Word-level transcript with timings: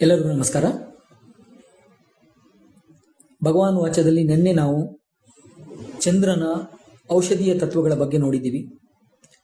ಎಲ್ಲರಿಗೂ 0.00 0.28
ನಮಸ್ಕಾರ. 0.32 0.64
ಭಗವಾನ್ 3.44 3.76
ವಾಚದಲ್ಲಿ 3.76 4.24
ನಿನ್ನೆ 4.24 4.52
ನಾವು 4.52 5.00
ಚಂದ್ರನ 6.00 6.42
ಔಷಧೀಯ 7.12 7.58
ತತ್ವಗಳ 7.58 7.94
ಬಗ್ಗೆ 7.94 8.18
ನೋಡಿದ್ದೀವಿ. 8.18 8.66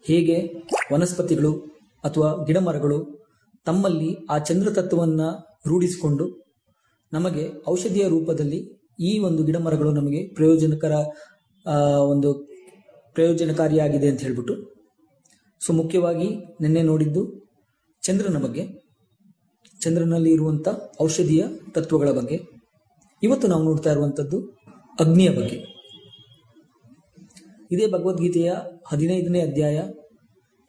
ಹೇಗೆ 0.03 0.53
ವನಸ್ಪತಿಗಳು 0.93 1.53
ಅಥವಾ 2.05 2.45
ಗಿಡಮರಗಳು 2.45 3.27
ತಮ್ಮಲ್ಲಿ 3.65 4.17
ಆ 4.31 4.39
ಚಂದ್ರ 4.39 4.71
ತತ್ವವನ್ನು 4.71 5.59
ರೂಢಿಸಿಕೊಂಡು 5.67 6.45
ನಮಗೆ 7.13 7.51
ಔಷಧಿಯ 7.71 8.09
ರೂಪದಲ್ಲಿ 8.09 8.71
ಈ 9.01 9.19
ಒಂದು 9.19 9.45
ಗಿಡಮರಗಳು 9.45 9.93
ನಮಗೆ 9.93 10.29
ಪ್ರಯೋಜನಕರ 10.29 10.93
ಒಂದು 11.99 12.35
ಪ್ರಯೋಜನಕಾರಿಯಾಗಿದೆ 13.15 14.09
ಅಂತ 14.09 14.21
ಹೇಳ್ಬಿಟ್ಟು. 14.21 14.75
ಸೊ, 15.67 15.73
ಮುಖ್ಯವಾಗಿ 15.73 16.37
ನಿನ್ನೆ 16.61 16.83
ನೋಡಿದ್ದು 16.83 17.51
ಚಂದ್ರನ 18.03 18.39
ಬಗ್ಗೆ. 18.39 18.84
ಚಂದ್ರನಲ್ಲಿ 19.81 20.33
ಇರುವಂಥ 20.33 20.69
ಔಷಧೀಯ 21.03 21.45
ತತ್ವಗಳ 21.73 22.11
ಬಗ್ಗೆ. 22.11 22.41
ಇವತ್ತು 23.23 23.49
ನಾವು 23.49 23.63
ನೋಡ್ತಾ 23.63 23.93
ಇರುವಂಥದ್ದು 23.93 24.59
ಅಗ್ನಿಯ 25.01 25.29
ಬಗ್ಗೆ. 25.29 25.75
ಇದೇ 27.73 27.87
ಭಗವದ್ಗೀತೆಯ 27.87 28.55
ಹದಿನೈದನೇ 28.89 29.41
ಅಧ್ಯಾಯ 29.41 29.83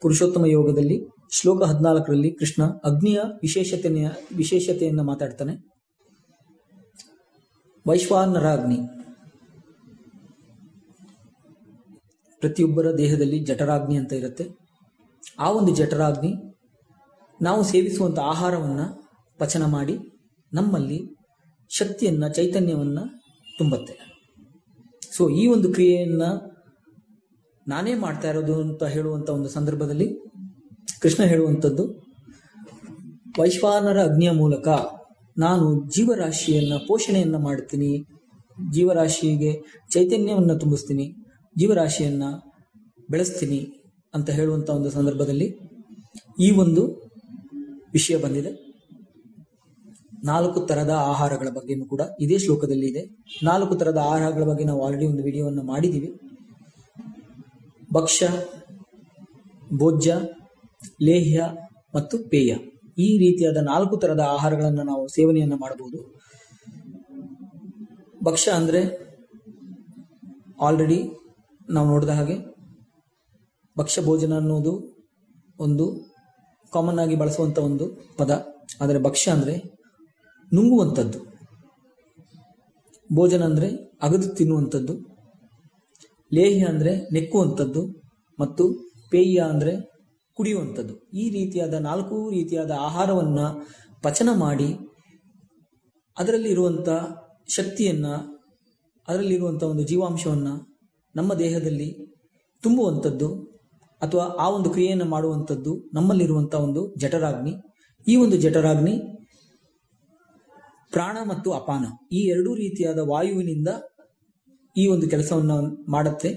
ಪುರುಷೋತ್ತಮ 0.00 0.46
ಯೋಗದಲ್ಲಿ 0.46 1.00
ಶ್ಲೋಕ 1.32 1.62
ಹದಿನಾಲ್ಕರಲ್ಲಿ 1.62 2.32
ಕೃಷ್ಣ 2.32 2.64
ಅಗ್ನಿಯ 2.64 3.20
ವಿಶೇಷತೆಯ 3.42 4.08
ವಿಶೇಷತೆಯನ್ನು 4.36 5.04
ಮಾತಾಡ್ತಾನೆ. 5.04 5.76
ವೈಶ್ವಾನರ 7.86 8.46
ಅಗ್ನಿ 8.50 8.78
ಪ್ರತಿಯೊಬ್ಬರ 12.40 12.98
ದೇಹದಲ್ಲಿ 12.98 13.38
ಜಠರಾಗ್ನಿ 13.38 13.96
ಅಂತ 13.96 14.12
ಇರುತ್ತೆ. 14.12 14.50
ಆ 15.38 15.50
ಒಂದು 15.50 15.76
ಜಠರಾಗ್ನಿ 15.76 16.55
ನಾವು 17.42 17.62
ಸೇವಿಸುವಂಥ 17.62 18.18
ಆಹಾರವನ್ನು 18.18 18.86
ಪಚನ 19.38 19.64
ಮಾಡಿ 19.64 19.98
ನಮ್ಮಲ್ಲಿ 20.52 21.16
ಶಕ್ತಿಯನ್ನು, 21.70 22.34
ಚೈತನ್ಯವನ್ನು 22.34 23.04
ತುಂಬುತ್ತೆ. 23.58 23.94
ಸೊ 25.16 25.28
ಈ 25.28 25.46
ಒಂದು 25.46 25.72
ಕ್ರಿಯೆಯನ್ನು 25.72 26.56
ನಾನೇ 27.68 27.94
ಮಾಡ್ತಾ 27.94 28.28
ಇರೋದು 28.28 28.60
ಅಂತ 28.60 28.84
ಹೇಳುವಂಥ 28.84 29.30
ಒಂದು 29.30 29.48
ಸಂದರ್ಭದಲ್ಲಿ 29.48 30.08
ಕೃಷ್ಣ 31.02 31.24
ಹೇಳುವಂಥದ್ದು 31.24 31.84
ವೈಶ್ವಾನರ 33.38 34.02
ಅಗ್ನಿಯ 34.02 34.30
ಮೂಲಕ 34.30 34.68
ನಾನು 35.38 35.88
ಜೀವರಾಶಿಯನ್ನು 35.88 36.86
ಪೋಷಣೆಯನ್ನು 36.86 37.38
ಮಾಡ್ತೀನಿ 37.38 38.06
ಜೀವರಾಶಿಗೆ 38.72 39.52
ಚೈತನ್ಯವನ್ನು 39.92 40.58
ತುಂಬಿಸ್ತೀನಿ. 40.58 41.06
ಜೀವರಾಶಿಯನ್ನು 41.58 42.30
ಬೆಳೆಸ್ತೀನಿ 43.10 43.60
ಅಂತ 44.14 44.30
ಹೇಳುವಂಥ 44.30 44.70
ಒಂದು 44.70 44.90
ಸಂದರ್ಭದಲ್ಲಿ 44.90 45.48
ಈ 46.40 46.50
ಒಂದು 46.50 47.05
ವಿಷಯ 47.96 48.16
ಬಂದಿದೆ. 48.16 48.52
ನಾಲ್ಕು 50.24 50.58
ತರದ 50.68 50.92
ಆಹಾರಗಳ 51.10 51.48
ಬಗ್ಗೆನೂ 51.48 51.84
ಕೂಡ 51.84 52.02
ಇದೇ 52.20 52.36
ಶ್ಲೋಕದಲ್ಲಿ 52.44 52.86
ಇದೆ. 52.92 53.02
ನಾಲ್ಕು 53.42 53.74
ತರದ 53.80 54.00
ಆಹಾರಗಳ 54.12 54.44
ಬಗ್ಗೆ 54.50 54.64
ನಾವು 54.64 54.80
ಆಲ್ರೆಡಿ 54.86 55.06
ಒಂದು 55.06 55.22
ವಿಡಿಯೋವನ್ನು 55.22 55.64
ಮಾಡಿದ್ದೀವಿ. 55.72 56.10
ಭಕ್ಷ್ಯ, 57.92 58.26
ಭೋಜ್ಯ, 59.80 60.14
ಲೇಹ್ಯ 61.02 61.40
ಮತ್ತು 61.94 62.16
ಪೇಯ. 62.30 62.52
ಈ 62.98 63.08
ರೀತಿಯಾದ 63.18 63.58
ನಾಲ್ಕು 63.62 63.94
ತರದ 64.02 64.22
ಆಹಾರಗಳನ್ನು 64.34 64.82
ನಾವು 64.82 65.04
ಸೇವನೆಯನ್ನು 65.08 65.56
ಮಾಡಬಹುದು. 65.56 65.98
ಭಕ್ಷ್ಯ 68.24 68.50
ಅಂದರೆ 68.50 68.80
ಆಲ್ರೆಡಿ 70.66 70.98
ನಾವು 71.70 71.86
ನೋಡಿದ 71.88 72.12
ಹಾಗೆ 72.18 72.36
ಭಕ್ಷ್ಯ 73.76 74.02
ಭೋಜನ 74.02 74.34
ಅನ್ನೋದು 74.36 74.72
ಒಂದು 75.58 75.86
ಕಾಮನ್ 76.76 76.98
ಆಗಿ 76.98 77.14
ಬಳಸುವಂತ 77.14 77.58
ಒಂದು 77.58 77.86
ಪದ. 78.18 78.46
ಆದರೆ 78.80 79.02
ಭಕ್ಷ್ಯ 79.02 79.30
ಅಂದ್ರೆ 79.30 79.54
ನುಂಗುವಂಥದ್ದು. 80.54 81.18
ಭೋಜನ 83.14 83.44
ಅಂದ್ರೆ 83.44 83.68
ಅಗದು 84.02 84.28
ತಿನ್ನುವಂಥದ್ದು. 84.28 84.94
ಲೇಹ್ಯ 86.34 86.64
ಅಂದ್ರೆ 86.64 86.92
ನೆಕ್ಕುವಂಥದ್ದು. 87.12 87.82
ಮತ್ತು 88.40 88.62
ಪೇಯ 89.10 89.38
ಅಂದ್ರೆ 89.38 89.72
ಕುಡಿಯುವಂಥದ್ದು. 90.34 90.94
ಈ 91.14 91.30
ರೀತಿಯಾದ 91.30 91.74
ನಾಲ್ಕು 91.74 92.30
ರೀತಿಯಾದ 92.30 92.70
ಆಹಾರವನ್ನ 92.70 93.38
ಪಚನ 94.02 94.28
ಮಾಡಿ 94.34 94.68
ಅದರಲ್ಲಿ 96.18 96.48
ಇರುವಂಥ 96.48 96.88
ಶಕ್ತಿಯನ್ನ 97.48 98.06
ಅದರಲ್ಲಿರುವಂಥ 99.08 99.62
ಒಂದು 99.62 99.82
ಜೀವಾಂಶವನ್ನು 99.82 100.54
ನಮ್ಮ 101.16 101.34
ದೇಹದಲ್ಲಿ 101.34 101.88
ತುಂಬುವಂಥದ್ದು. 102.62 103.55
ಅಥವಾ 104.06 104.24
ಆ 104.24 104.48
ಒಂದು 104.50 104.70
ಕ್ರಿಯೆಯನ್ನು 104.70 105.04
ಮಾಡುವಂಥದ್ದು 105.04 105.90
ನಮ್ಮಲ್ಲಿರುವಂತಹ 105.94 106.58
ಒಂದು 106.58 106.94
ಜಠರಾಗ್ನಿ. 106.98 107.52
ಈ 108.06 108.16
ಒಂದು 108.16 108.36
ಜಠರಾಗ್ನಿ 108.36 108.94
ಪ್ರಾಣ 110.90 111.16
ಮತ್ತು 111.28 111.52
ಅಪಾನ. 111.52 111.84
ಈ 112.12 112.20
ಎರಡೂ 112.26 112.54
ರೀತಿಯಾದ 112.54 112.98
ವಾಯುವಿನಿಂದ 112.98 113.68
ಈ 114.76 114.86
ಒಂದು 114.86 115.08
ಕೆಲಸವನ್ನು 115.08 115.90
ಮಾಡುತ್ತೆ. 115.90 116.30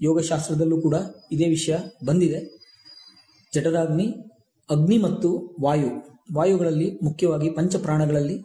ಯೋಗಶಾಸ್ತ್ರದಲ್ಲೂ 0.00 0.80
ಕೂಡ 0.80 0.96
ಇದೇ 1.32 1.48
ವಿಷಯ 1.48 1.76
ಬಂದಿದೆ. 2.04 2.40
ಜಠರಾಗ್ನಿ, 3.54 4.06
ಅಗ್ನಿ 4.70 4.98
ಮತ್ತು 4.98 5.56
ವಾಯು. 5.62 5.90
ವಾಯುಗಳಲ್ಲಿ 6.34 6.88
ಮುಖ್ಯವಾಗಿ 7.04 7.50
ಪಂಚ 7.50 7.76
ಪ್ರಾಣಗಳಲ್ಲಿ 7.76 8.36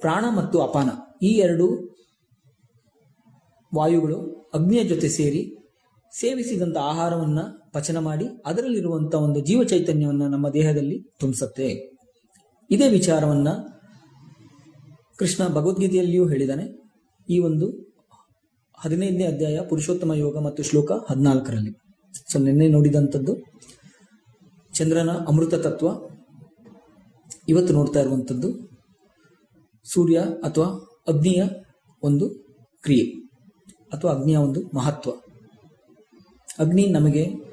ಪ್ರಾಣ 0.00 0.24
ಮತ್ತು 0.36 0.60
ಅಪಾನ. 0.60 0.90
ಈ 1.22 1.30
ಎರಡು 1.38 1.66
ವಾಯುಗಳು 3.74 4.18
ಅಗ್ನಿಯ 4.54 4.84
ಜೊತೆ 4.84 5.08
ಸೇರಿ 5.08 5.42
ಸೇವಿಸಿದಂಥ 6.12 6.76
ಆಹಾರವನ್ನು 6.76 7.61
ಪಚನ 7.72 7.98
ಮಾಡಿ 7.98 8.26
ಅದರಲ್ಲಿರುವಂತಹ 8.46 9.18
ಒಂದು 9.18 9.40
ಜೀವ 9.40 9.62
ಚೈತನ್ಯವನ್ನು 9.62 10.28
ನಮ್ಮ 10.28 10.48
ದೇಹದಲ್ಲಿ 10.48 11.02
ತುಂಬಿಸುತ್ತೆ. 11.20 11.92
ಇದೇ 12.70 12.88
ವಿಚಾರವನ್ನ 12.88 13.48
ಕೃಷ್ಣ 15.16 15.48
ಭಗವದ್ಗೀತೆಯಲ್ಲಿಯೂ 15.48 16.28
ಹೇಳಿದಾನೆ. 16.28 16.82
ಈ 17.30 17.38
ಒಂದು 17.38 17.92
ಹದಿನೈದನೇ 18.76 19.24
ಅಧ್ಯಾಯ 19.24 19.60
ಪುರುಷೋತ್ತಮ 19.68 20.14
ಯೋಗ 20.14 20.38
ಮತ್ತು 20.38 20.62
ಶ್ಲೋಕ 20.62 20.92
ಹದಿನಾಲ್ಕರಲ್ಲಿ. 20.92 21.70
ಸೊ, 22.32 22.38
ನಿನ್ನೆ 22.38 22.68
ನೋಡಿದಂಥದ್ದು 22.68 23.36
ಚಂದ್ರನ 24.72 25.10
ಅಮೃತ 25.28 25.54
ತತ್ವ. 25.54 25.88
ಇವತ್ತು 27.48 27.74
ನೋಡ್ತಾ 27.74 28.00
ಇರುವಂಥದ್ದು 28.00 28.70
ಸೂರ್ಯ 29.84 30.20
ಅಥವಾ 30.20 30.66
ಅಗ್ನಿಯ 31.08 31.42
ಒಂದು 32.02 32.30
ಕ್ರಿಯೆ 32.82 33.04
ಅಥವಾ 33.92 34.12
ಅಗ್ನಿಯ 34.12 34.36
ಒಂದು 34.36 34.60
ಮಹತ್ವ. 34.74 35.10
ಅಗ್ನಿ 36.58 36.86
ನಮಗೆ 36.86 37.51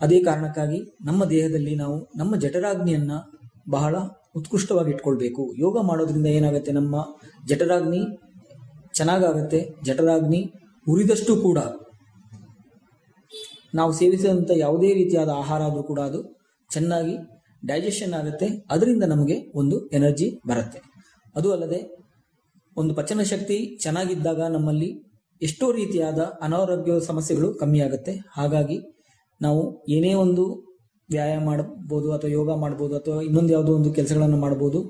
ಅದೇ 0.00 0.20
ಕಾರಣಕ್ಕಾಗಿ 0.20 0.78
ನಮ್ಮ 1.04 1.24
ದೇಹದಲ್ಲಿ 1.24 1.74
ನಾವು 1.74 1.96
ನಮ್ಮ 2.16 2.36
ಜಠರಾಗ್ನಿಯನ್ನ 2.36 3.12
ಬಹಳ 3.70 3.96
ಉತ್ಕೃಷ್ಟವಾಗಿ 4.36 4.90
ಇಟ್ಕೊಳ್ಬೇಕು. 4.90 5.54
ಯೋಗ 5.58 5.78
ಮಾಡೋದ್ರಿಂದ 5.80 6.26
ಏನಾಗುತ್ತೆ? 6.26 6.72
ನಮ್ಮ 6.72 6.96
ಜಠರಾಗ್ನಿ 7.48 8.00
ಚೆನ್ನಾಗಾಗತ್ತೆ. 8.94 9.60
ಜಠರಾಗ್ನಿ 9.84 10.40
ಉರಿದಷ್ಟು 10.88 11.36
ಕೂಡ 11.36 11.58
ನಾವು 13.74 13.92
ಸೇವಿಸಿದಂಥ 13.92 14.50
ಯಾವುದೇ 14.56 14.94
ರೀತಿಯಾದ 14.94 15.28
ಆಹಾರ 15.28 15.62
ಆದರೂ 15.62 15.82
ಕೂಡ 15.82 16.00
ಅದು 16.00 16.20
ಚೆನ್ನಾಗಿ 16.70 17.16
ಡೈಜೆಷನ್ 17.66 18.14
ಆಗುತ್ತೆ. 18.14 18.46
ಅದರಿಂದ 18.70 19.02
ನಮಗೆ 19.02 19.52
ಒಂದು 19.54 19.88
ಎನರ್ಜಿ 19.88 20.40
ಬರುತ್ತೆ. 20.46 20.80
ಅದು 21.36 21.52
ಅಲ್ಲದೆ 21.52 21.80
ಒಂದು 22.76 22.94
ಪಚನ 22.94 23.22
ಶಕ್ತಿ 23.22 23.76
ಚೆನ್ನಾಗಿದ್ದಾಗ 23.82 24.40
ನಮ್ಮಲ್ಲಿ 24.40 24.90
ಎಷ್ಟೋ 25.42 25.72
ರೀತಿಯಾದ 25.72 26.18
ಅನಾರೋಗ್ಯ 26.18 26.92
ಸಮಸ್ಯೆಗಳು 27.00 27.54
ಕಮ್ಮಿ 27.54 27.80
ಆಗುತ್ತೆ. 27.80 28.12
ಹಾಗಾಗಿ 28.36 28.78
ನಾವು 29.40 29.60
ಏನೇ 29.88 30.14
ಒಂದು 30.14 30.44
ವ್ಯಾಯಾಮ 31.08 31.44
ಮಾಡಬಹುದು 31.44 32.12
ಅಥವಾ 32.12 32.30
ಯೋಗ 32.30 32.54
ಮಾಡ್ಬೋದು 32.54 32.94
ಅಥವಾ 32.96 33.22
ಇನ್ನೊಂದು 33.22 33.52
ಯಾವುದೋ 33.52 33.72
ಒಂದು 33.74 33.92
ಕೆಲಸಗಳನ್ನು 33.92 34.36
ಮಾಡ್ಬೋದು 34.36 34.80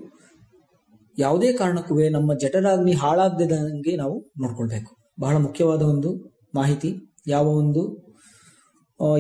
ಯಾವುದೇ 1.19 1.53
ಕಾರಣಕ್ಕೂ 1.53 1.94
ನಮ್ಮ 2.11 2.34
ಜಠರಾಗ್ನಿ 2.34 2.93
ಹಾಳಾಗದಂಗೆ 2.93 3.97
ನಾವು 3.97 4.16
ನೋಡ್ಕೊಳ್ಬೇಕು. 4.41 4.91
ಬಹಳ 5.21 5.37
ಮುಖ್ಯವಾದ 5.37 5.83
ಒಂದು 5.83 6.10
ಮಾಹಿತಿ. 6.55 6.91
ಯಾವ 7.28 7.47
ಒಂದು 7.62 7.83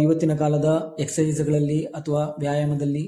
ಇವತ್ತಿನ 0.02 0.34
ಕಾಲದ 0.34 0.96
ಎಕ್ಸಸೈಸ್ಗಳಲ್ಲಿ 1.00 1.80
ಅಥವಾ 1.98 2.22
ವ್ಯಾಯಾಮದಲ್ಲಿ 2.40 3.04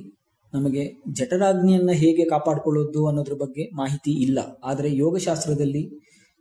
ನಮಗೆ 0.54 0.82
ಜಠರಾಗ್ನಿಯನ್ನ 1.12 1.92
ಹೇಗೆ 1.92 2.24
ಕಾಪಾಡಿಕೊಳ್ಳೋದು 2.24 3.08
ಅನ್ನೋದ್ರ 3.08 3.34
ಬಗ್ಗೆ 3.34 3.64
ಮಾಹಿತಿ 3.76 4.12
ಇಲ್ಲ. 4.26 4.38
ಆದರೆ 4.64 4.88
ಯೋಗಶಾಸ್ತ್ರದಲ್ಲಿ 4.96 5.82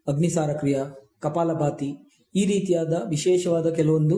ಅಗ್ನಿಸಾರ 0.07 0.51
ಕ್ರಿಯಾ 0.53 0.81
ಕಪಾಲಭಾತಿ 1.19 1.89
ಈ 2.35 2.45
ರೀತಿಯಾದ 2.45 2.93
ವಿಶೇಷವಾದ 3.09 3.69
ಕೆಲವೊಂದು 3.69 4.17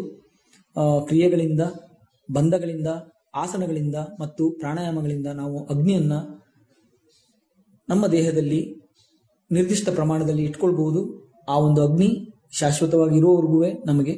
ಕ್ರಿಯೆಗಳಿಂದ, 0.76 1.62
ಬಂಧಗಳಿಂದ, 2.32 2.88
ಆಸನಗಳಿಂದ 3.36 3.96
ಮತ್ತು 3.96 4.50
ಪ್ರಾಣಾಯಾಮಗಳಿಂದ 4.52 5.28
ನಾವು 5.28 5.66
ಅಗ್ನಿಯನ್ನ 5.66 6.14
ನಮ್ಮ 7.90 8.08
ದೇಹದಲ್ಲಿ 8.08 8.84
ನಿರ್ದಿಷ್ಟ 9.52 9.90
ಪ್ರಮಾಣದಲ್ಲಿ 9.90 10.44
ಇಟ್ಕೊಳ್ಬಹುದು. 10.44 11.02
ಆ 11.50 11.58
ಒಂದು 11.60 11.88
ಅಗ್ನಿ 11.88 12.10
ಶಾಶ್ವತವಾಗಿ 12.52 13.18
ಇರುವವರೆಗೂ 13.18 13.84
ನಮಗೆ 13.86 14.14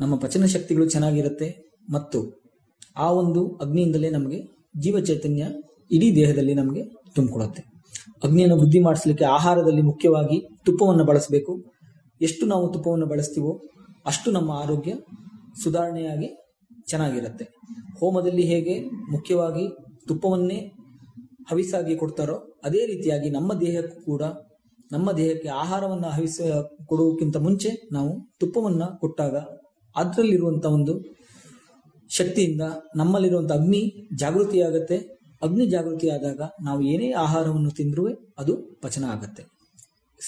ನಮ್ಮ 0.00 0.14
ಪಚನ 0.16 0.44
ಶಕ್ತಿಗಳು 0.44 0.88
ಚೆನ್ನಾಗಿರುತ್ತೆ 0.88 1.48
ಮತ್ತು 1.92 2.42
ಆ 2.96 3.10
ಒಂದು 3.12 3.58
ಅಗ್ನಿಯಿಂದಲೇ 3.62 4.10
ನಮಗೆ 4.10 4.38
ಜೀವ 4.78 5.00
ಚೈತನ್ಯ 5.00 5.46
ಇಡೀ 5.90 6.14
ದೇಹದಲ್ಲಿ 6.14 6.54
ನಮಗೆ 6.54 6.82
ತುಂಬಿಕೊಡುತ್ತೆ. 7.14 7.62
ಅಗ್ನಿಯನ್ನು 8.24 8.56
ಬುದ್ಧಿ 8.56 8.80
ಮಾಡಿಸಲಿಕ್ಕೆ 8.80 9.24
ಆಹಾರದಲ್ಲಿ 9.24 9.82
ಮುಖ್ಯವಾಗಿ 9.82 10.40
ತುಪ್ಪವನ್ನು 10.64 11.04
ಬಳಸಬೇಕು. 11.04 11.64
ಎಷ್ಟು 12.20 12.46
ನಾವು 12.46 12.72
ತುಪ್ಪವನ್ನು 12.72 13.06
ಬಳಸ್ತೀವೋ 13.06 13.62
ಅಷ್ಟು 14.06 14.30
ನಮ್ಮ 14.30 14.50
ಆರೋಗ್ಯ 14.50 14.92
ಸುಧಾರಣೆಯಾಗಿ 15.62 16.28
ಚೆನ್ನಾಗಿರುತ್ತೆ. 16.86 17.44
ಹೋಮದಲ್ಲಿ 18.00 18.42
ಹೇಗೆ 18.42 18.80
ಮುಖ್ಯವಾಗಿ 19.10 19.68
ತುಪ್ಪವನ್ನೇ 20.08 20.72
ಹವಿಸಾಗಿ 21.50 21.96
ಕೊಡ್ತಾರೋ 21.96 22.36
ಅದೇ 22.64 22.86
ರೀತಿಯಾಗಿ 22.86 23.30
ನಮ್ಮ 23.30 23.52
ದೇಹಕ್ಕೂ 23.60 24.04
ಕೂಡ 24.04 24.22
ನಮ್ಮ 24.92 25.12
ದೇಹಕ್ಕೆ 25.12 25.48
ಆಹಾರವನ್ನು 25.48 26.08
ಹವಿಸ 26.08 26.40
ಕೊಡುವುದಕ್ಕಿಂತ 26.86 27.36
ಮುಂಚೆ 27.36 27.88
ನಾವು 27.92 28.10
ತುಪ್ಪವನ್ನು 28.40 28.98
ಕೊಟ್ಟಾಗ 28.98 29.36
ಅದರಲ್ಲಿರುವಂಥ 29.96 30.66
ಒಂದು 30.66 31.22
ಶಕ್ತಿಯಿಂದ 32.10 32.60
ನಮ್ಮಲ್ಲಿರುವಂತ 32.96 33.52
ಅಗ್ನಿ 33.52 34.08
ಜಾಗೃತಿಯಾಗತ್ತೆ. 34.16 34.96
ಅಗ್ನಿ 35.42 35.66
ಜಾಗೃತಿ 35.66 36.08
ಆದಾಗ 36.08 36.40
ನಾವು 36.64 36.82
ಏನೇ 36.82 37.12
ಆಹಾರವನ್ನು 37.12 37.70
ತಿಂದರೂ 37.70 38.34
ಅದು 38.38 38.78
ಪಚನ 38.82 39.04
ಆಗತ್ತೆ. 39.04 39.42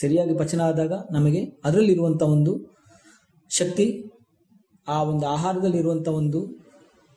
ಸರಿಯಾಗಿ 0.01 0.39
ಪಚನ 0.39 0.61
ಆದಾಗ 0.61 0.93
ನಮಗೆ 1.13 1.45
ಅದರಲ್ಲಿರುವಂಥ 1.65 2.23
ಒಂದು 2.23 2.53
ಶಕ್ತಿ 3.51 3.87
ಆ 4.89 5.03
ಒಂದು 5.03 5.27
ಆಹಾರದಲ್ಲಿ 5.27 5.79
ಇರುವಂತ 5.79 6.09
ಒಂದು 6.09 6.65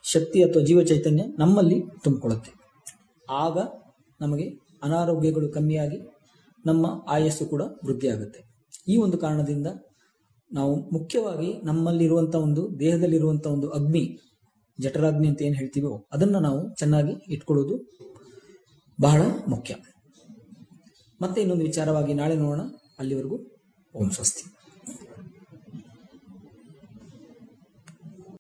ಶಕ್ತಿ 0.03 0.43
ಅಥವಾ 0.43 0.63
ಜೀವ 0.63 0.81
ಚೈತನ್ಯ 0.81 1.23
ನಮ್ಮಲ್ಲಿ 1.39 1.81
ತುಂಬಿಕೊಳ್ಳುತ್ತೆ. 2.03 2.51
ಆಗ 3.29 3.57
ನಮಗೆ 4.21 4.49
ಅನಾರೋಗ್ಯಗಳು 4.83 5.51
ಕಮ್ಮಿಯಾಗಿ 5.51 5.99
ನಮ್ಮ 6.65 7.05
ಆಯಸ್ಸು 7.07 7.45
ಕೂಡ 7.45 7.61
ವೃದ್ಧಿಯಾಗುತ್ತೆ 7.85 8.47
ಈ 8.87 8.97
ಒಂದು 8.97 9.17
ಕಾರಣದಿಂದ 9.17 9.67
ನಾವು 10.53 10.75
ಮುಖ್ಯವಾಗಿ 10.75 11.61
ನಮ್ಮಲ್ಲಿರುವಂತ 11.63 12.35
ಒಂದು 12.35 12.79
ದೇಹದಲ್ಲಿರುವಂತ 12.79 13.47
ಒಂದು 13.47 13.69
ಅಗ್ನಿ, 13.69 14.17
ಜಠರಾಗ್ನಿ 14.79 15.27
ಅಂತ 15.27 15.41
ಏನು 15.41 15.55
ಹೇಳ್ತೀವೋ 15.55 16.07
ಅದನ್ನ 16.13 16.37
ನಾವು 16.37 16.73
ಚೆನ್ನಾಗಿ 16.75 17.11
ಇಟ್ಕೊಳ್ಳೋದು 17.11 17.97
ಬಹಳ 19.01 19.21
ಮುಖ್ಯ. 19.47 19.75
ಮತ್ತೆ 21.21 21.41
ಇನ್ನೊಂದು 21.41 21.63
ವಿಚಾರವಾಗಿ 21.63 22.13
ನಾಳೆ 22.13 22.35
ನೋಡೋಣ. 22.35 22.61
ಅಲ್ಲಿವರೆಗೂ 22.99 23.37
ಓಂ 23.95 24.09
ಸ್ವಸ್ತಿ. 24.11 24.56